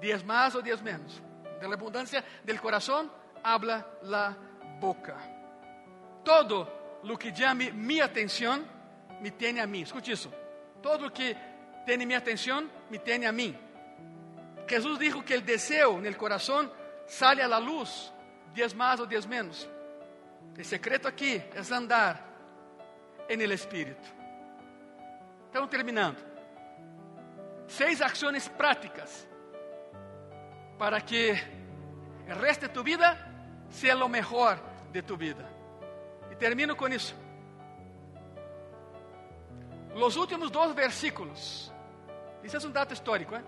[0.00, 1.22] Días más o días menos.
[1.62, 3.08] De la abundancia del corazón,
[3.40, 4.36] habla la
[4.80, 5.16] boca.
[6.24, 8.66] Todo lo que llame mi atención,
[9.20, 9.82] me tiene a mí.
[9.82, 10.28] Escuche eso.
[10.82, 11.36] Todo lo que
[11.86, 13.56] tiene mi atención, me tiene a mí.
[14.66, 16.68] Jesús dijo que el deseo en el corazón
[17.06, 18.12] sale a la luz,
[18.52, 19.68] días más o días menos.
[20.56, 22.20] El secreto aqui é andar
[23.28, 24.02] en el Espírito.
[25.46, 26.18] Estamos terminando.
[27.68, 29.28] Seis ações práticas
[30.82, 31.30] para que
[32.26, 33.16] o resto de tu vida
[33.70, 34.58] seja o melhor
[34.90, 35.48] de tu vida.
[36.28, 37.14] E termino com isso.
[39.94, 41.72] Os últimos dois versículos,
[42.42, 43.44] isso é um dato histórico, ¿eh?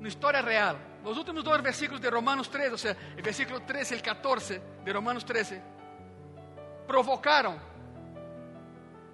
[0.00, 0.76] Uma história real.
[1.04, 4.60] Os últimos dois versículos de Romanos 13, ou seja, o versículo 13 e el 14
[4.82, 5.62] de Romanos 13,
[6.88, 7.56] provocaram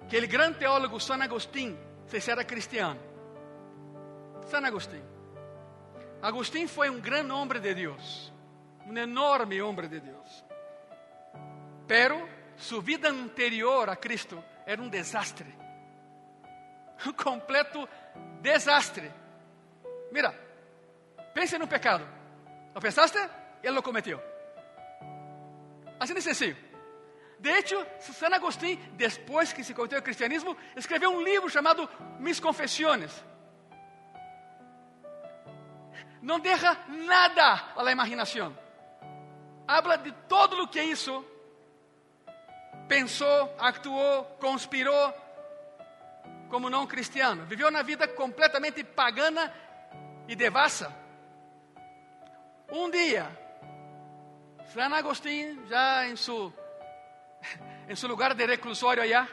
[0.09, 2.99] que o grande teólogo San Agustín se hiciera cristiano.
[4.49, 5.18] San Agustín.
[6.21, 8.33] Agustín foi um grande homem de Deus,
[8.85, 10.45] um enorme homem de Deus.
[11.87, 12.27] Pero
[12.57, 15.47] sua vida anterior a Cristo era um desastre,
[17.05, 17.87] um completo
[18.41, 19.11] desastre.
[20.11, 20.33] Mira,
[21.33, 22.05] pense no pecado.
[22.75, 23.17] ¿Lo pensaste?
[23.63, 24.21] Ele lo cometeu.
[25.99, 26.57] Assim de sencillo.
[27.39, 32.39] De hecho, San Agustín, depois que se converteu ao cristianismo, escreveu um livro chamado Mis
[32.39, 33.11] Confessiones.
[36.21, 37.91] Não deixa nada a la.
[39.67, 41.23] Habla de todo o que isso
[42.87, 45.13] pensou, actuou, conspirou
[46.49, 47.45] como não cristiano.
[47.45, 49.53] Viveu na vida completamente pagana
[50.27, 50.93] e devassa.
[52.71, 53.29] Um dia,
[54.73, 56.53] San Agustín, já em sua
[57.87, 59.27] en su lugar de reclusorio allá,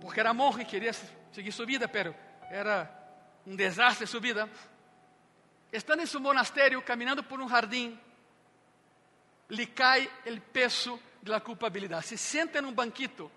[0.00, 2.14] porque era monje y quería seguir su vida, pero
[2.50, 3.01] era
[3.46, 4.48] un desastre su vida.
[5.70, 7.98] Estando en su monasterio, caminando por un jardín,
[9.48, 12.02] le cae el peso de la culpabilidad.
[12.02, 13.30] Se sienta en un banquito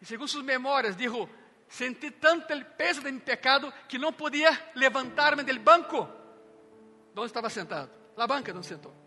[0.00, 1.28] y según sus memorias dijo,
[1.68, 6.08] sentí tanto el peso de mi pecado que no podía levantarme del banco
[7.14, 9.06] donde estaba sentado, la banca donde sentó.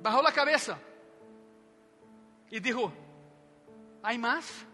[0.00, 0.78] bajó la cabeza
[2.50, 2.92] y dijo,
[4.02, 4.64] ¿hay más?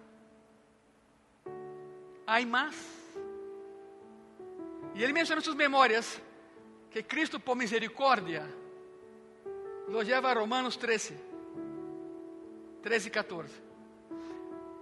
[2.26, 2.74] ¿Hay más?
[4.94, 6.20] Y él menciona en sus memorias
[6.90, 8.46] que Cristo por misericordia
[9.88, 11.18] lo lleva a Romanos 13,
[12.82, 13.54] 13 y 14.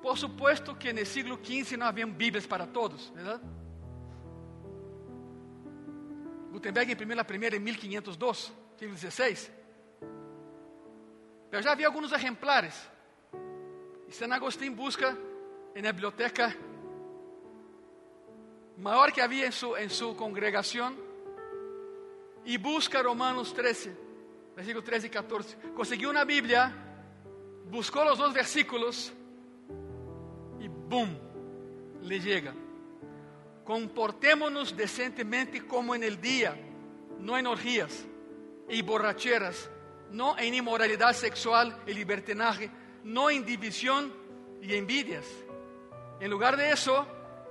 [0.03, 3.41] Por supuesto que el siglo XV no habían Biblias para todos, ¿verdad?
[6.51, 9.51] Gutenberg imprimiu a primeira em 1502, siglo XVI.
[11.51, 12.75] Eu já vi alguns exemplares.
[14.07, 15.17] E San Agustín busca
[15.75, 16.55] na biblioteca
[18.77, 20.97] maior que havia em sua, em sua congregação
[22.45, 23.93] e busca Romanos 13,
[24.57, 25.57] versículo 13 e 14.
[25.75, 26.73] Conseguiu uma Bíblia,
[27.67, 29.13] buscou os dois versículos
[30.61, 31.17] e bum,
[32.03, 32.55] lhe chega.
[33.65, 36.59] Comportémonos decentemente como en el día,
[37.21, 38.07] no en orgías
[38.69, 39.71] y borracheras,
[40.11, 42.71] no en inmoralidad sexual y libertinaje,
[43.05, 44.13] no en división
[44.61, 45.25] y envidias.
[46.21, 47.07] En lugar de eso,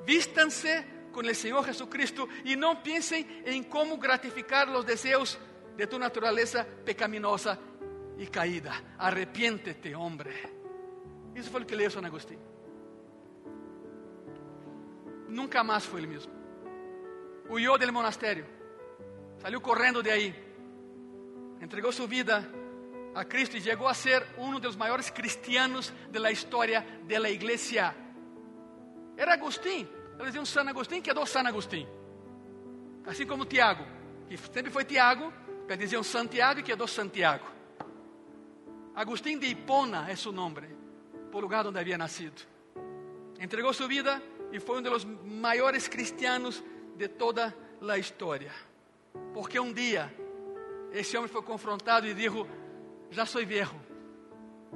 [0.05, 5.38] vístanse con el Señor Jesucristo y no piensen en cómo gratificar los deseos
[5.76, 7.57] de tu naturaleza pecaminosa
[8.18, 8.95] y caída.
[8.97, 10.34] Arrepiéntete, hombre.
[11.34, 12.39] Eso fue lo que leyó San Agustín.
[15.30, 16.34] Nunca más fue el mismo.
[17.49, 18.45] Huyó del monasterio,
[19.41, 20.36] salió corriendo de ahí,
[21.59, 22.47] entregó su vida
[23.14, 27.20] a Cristo y llegó a ser uno de los mayores cristianos de la historia de
[27.20, 27.93] la iglesia.
[29.18, 29.89] Era Agustín,
[30.22, 31.88] eles diziam San Agustín, quedou San Agustín.
[33.05, 33.86] Assim como Tiago,
[34.28, 35.32] que sempre foi Tiago,
[35.67, 37.45] eles diziam Santiago e quedou Santiago.
[38.93, 40.67] Agustín de Hipona é seu nome,
[41.32, 42.41] por lugar onde havia nascido.
[43.39, 46.63] Entregou sua vida e foi um dos maiores cristianos
[46.95, 48.51] de toda a história.
[49.34, 50.13] Porque um dia
[50.91, 52.45] esse homem foi confrontado e disse:
[53.09, 53.80] Já sou viejo,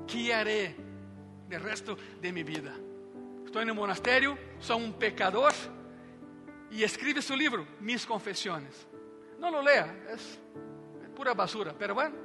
[0.07, 0.75] que haré
[1.47, 2.84] do resto de minha vida?
[3.55, 5.53] Estou no monastério, sou um pecador
[6.69, 8.85] e escreve seu livro, Mis Confissões.
[9.39, 12.17] Não lo lea, é, pura basura, pero bueno,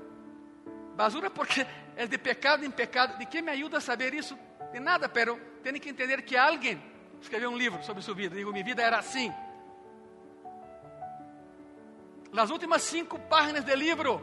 [0.97, 1.65] basura porque
[1.95, 3.17] é de pecado em pecado.
[3.17, 4.37] De que me ajuda a saber isso?
[4.73, 6.83] De nada, pero tem que entender que alguém
[7.23, 8.35] escreveu um livro sobre sua vida.
[8.35, 9.33] Digo, minha vida era assim.
[12.33, 14.21] Las últimas cinco páginas do livro,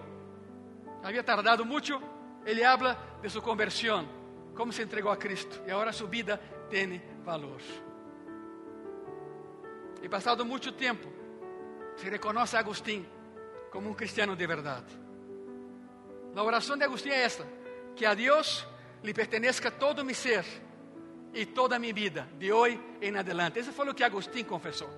[1.01, 2.01] havia tardado muito,
[2.45, 4.05] ele habla de sua conversão,
[4.53, 7.61] como se entregou a Cristo, e agora sua vida tem valor.
[10.01, 11.07] E passado muito tempo,
[11.95, 13.05] se reconhece a Agostinho
[13.71, 14.93] como um cristiano de verdade.
[16.35, 17.45] A oração de Agostinho é esta:
[17.95, 18.65] que a Deus
[19.03, 20.45] lhe pertenezca todo mi ser
[21.33, 23.59] e toda mi vida, de hoje em adelante.
[23.59, 24.89] Esse foi o que Agostinho confessou.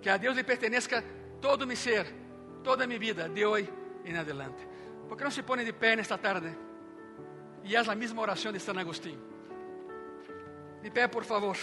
[0.00, 1.02] Que a Deus lhe pertenezca
[1.40, 2.06] todo mi ser,
[2.62, 3.72] toda mi vida, de hoje
[4.04, 4.66] em adelante.
[5.08, 6.54] ¿Por que não se põe de pé nesta tarde
[7.62, 9.33] e haz a mesma oração de San Agustín?
[10.84, 11.56] De pé, por favor.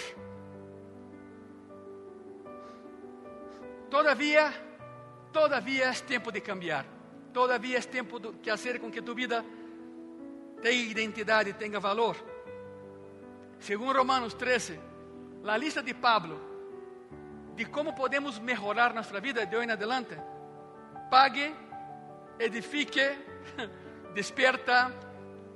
[3.88, 4.52] Todavia,
[5.32, 6.88] todavia é tempo de cambiar.
[7.32, 9.46] Todavia é tempo de que fazer com que tu vida
[10.60, 12.18] tenha identidade tenha valor.
[13.60, 14.80] Segundo Romanos 13,
[15.46, 16.42] a lista de Pablo
[17.56, 20.18] de como podemos melhorar nossa vida de hoje em adelante.
[21.12, 21.54] Pague,
[22.40, 23.08] edifique,
[24.16, 24.92] desperta,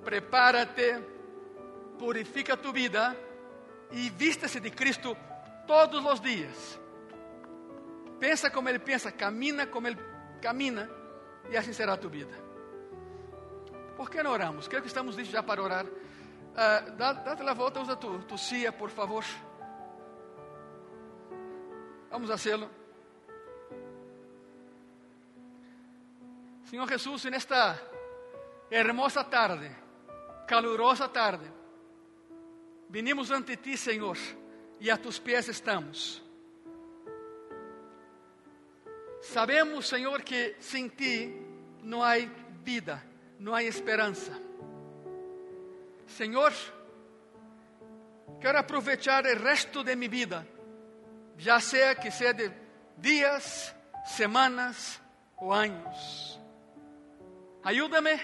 [0.04, 1.00] prepárate,
[1.98, 3.25] purifica tu vida
[3.92, 5.16] e vista-se de Cristo
[5.68, 6.80] todos os dias.
[8.20, 9.98] Pensa como Ele pensa, camina como Ele
[10.42, 10.90] camina
[11.50, 12.34] e assim será a tua vida.
[13.96, 14.68] Por que não oramos?
[14.68, 15.86] Creio que estamos listos já para orar.
[15.86, 19.24] Uh, dá, dá a volta, usa tu, tu cia, por favor.
[22.10, 22.70] Vamos hacerlo.
[26.64, 27.80] Senhor Jesus, nesta
[28.72, 29.70] hermosa tarde,
[30.48, 31.46] calurosa tarde,
[32.96, 34.18] vinimos ante ti, Senhor,
[34.80, 36.24] e a tus pés estamos.
[39.22, 41.36] Sabemos, Senhor, que sem ti
[41.84, 42.14] não há
[42.64, 43.04] vida,
[43.38, 44.32] não há esperança.
[46.08, 46.54] Senhor,
[48.40, 50.48] quero aproveitar o resto de minha vida,
[51.38, 52.50] já seja que seja de
[52.98, 53.76] dias,
[54.06, 55.02] semanas
[55.36, 56.40] ou anos.
[57.62, 58.18] Ajuda-me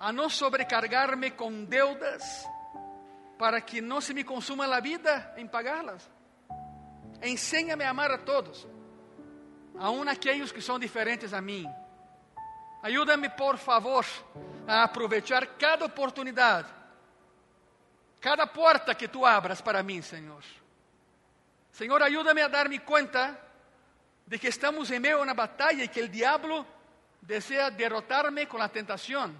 [0.00, 2.46] a não sobrecargar-me com deudas,
[3.42, 6.08] para que não se me consuma a vida em pagá-las.
[7.20, 8.68] Ensina-me a amar a todos,
[9.76, 11.66] aun aqueles que são diferentes a mim.
[12.84, 14.06] Ajuda-me, por favor,
[14.64, 16.68] a aproveitar cada oportunidade
[18.20, 20.44] cada porta que tu abras para mim, Senhor.
[21.72, 23.36] Senhor, ajuda-me a dar-me conta
[24.24, 26.64] de que estamos em meio a uma batalha e que o diabo
[27.20, 29.34] deseja derrotar-me com a tentação.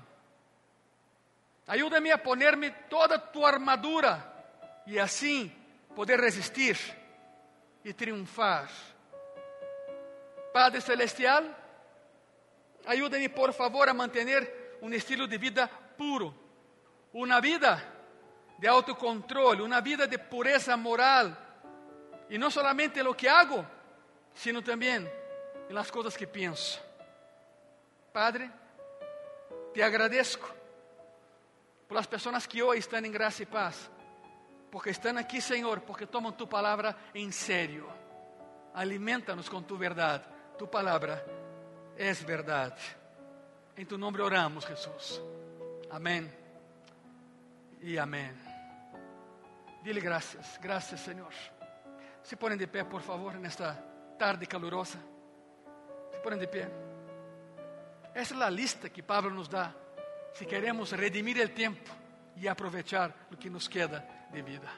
[1.67, 4.23] Ajuda-me a poner-me toda tu armadura
[4.87, 5.51] e assim
[5.95, 6.77] poder resistir
[7.85, 8.69] e triunfar.
[10.53, 11.63] Padre Celestial,
[12.87, 16.35] Ayúdame, por favor, a mantener un estilo de vida puro,
[17.13, 17.83] una vida
[18.59, 21.37] de autocontrol, una vida de pureza moral.
[22.29, 23.65] Y no solamente en lo que hago,
[24.35, 25.09] sino también
[25.69, 26.81] en las cosas que pienso.
[28.13, 28.51] Padre,
[29.73, 30.49] te agradezco
[31.93, 33.91] por las personas que hoy están en gracia y paz,
[34.71, 37.87] porque están aquí, Señor, porque toman tu palabra en serio.
[38.73, 40.25] Alimentanos con tu verdad.
[40.59, 41.23] Tu palabra
[41.95, 42.75] es verdad.
[43.77, 45.21] En tu nombre oramos, Jesús.
[45.91, 46.35] Amén
[47.83, 48.41] y amén.
[49.85, 51.35] Dile gracias, gracias, Señor.
[52.23, 53.85] Se ponen de pé, por favor, en esta
[54.19, 54.99] tarde calurosa.
[56.11, 56.71] Se ponen de pé.
[58.15, 59.77] Esa es la lista que Pablo nos da
[60.33, 61.91] si queremos redimir el tiempo
[62.37, 64.73] y aprovechar lo que nos queda de vida.